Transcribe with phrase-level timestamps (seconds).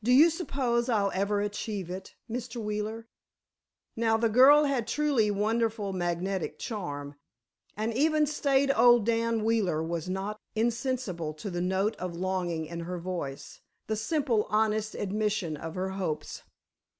[0.00, 2.62] Do you suppose I'll ever achieve it, Mr.
[2.62, 3.08] Wheeler?"
[3.96, 7.16] Now the girl had truly wonderful magnetic charm,
[7.76, 12.78] and even staid old Dan Wheeler was not insensible to the note of longing in
[12.78, 16.44] her voice, the simple, honest admission of her hopes.